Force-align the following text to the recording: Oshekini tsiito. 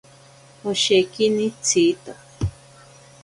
Oshekini 0.69 1.45
tsiito. 1.63 2.13